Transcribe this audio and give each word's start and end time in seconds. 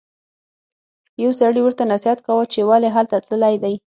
یو 1.23 1.31
سړي 1.39 1.61
ورته 1.63 1.83
نصیحت 1.93 2.19
کاوه 2.25 2.45
چې 2.53 2.59
ولې 2.69 2.89
هلته 2.95 3.15
تللی 3.27 3.55
دی. 3.63 3.75